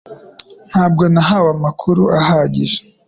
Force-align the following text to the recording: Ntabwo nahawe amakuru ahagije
Ntabwo 0.69 1.03
nahawe 1.13 1.49
amakuru 1.57 2.03
ahagije 2.19 2.79